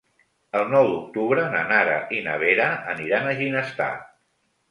[0.59, 3.93] El nou d'octubre na Nara i na Vera aniran a Ginestar.